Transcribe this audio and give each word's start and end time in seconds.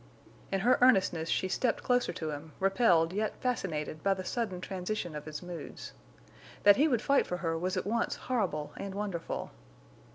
In 0.51 0.61
her 0.61 0.79
earnestness 0.81 1.29
she 1.29 1.47
stepped 1.47 1.83
closer 1.83 2.11
to 2.11 2.31
him, 2.31 2.53
repelled 2.59 3.13
yet 3.13 3.35
fascinated 3.39 4.01
by 4.01 4.15
the 4.15 4.23
sudden 4.23 4.59
transition 4.59 5.15
of 5.15 5.25
his 5.25 5.43
moods. 5.43 5.93
That 6.63 6.77
he 6.77 6.87
would 6.87 7.03
fight 7.03 7.27
for 7.27 7.37
her 7.37 7.55
was 7.55 7.77
at 7.77 7.85
once 7.85 8.15
horrible 8.15 8.73
and 8.77 8.95
wonderful. 8.95 9.51